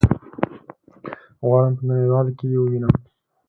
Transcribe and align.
غواړم 1.47 1.73
په 1.77 1.83
نړيوالو 1.89 2.31
کي 2.37 2.45
يي 2.51 2.57
ووينم 2.59 2.93